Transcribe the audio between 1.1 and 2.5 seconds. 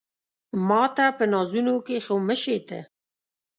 په نازونو کې خو مه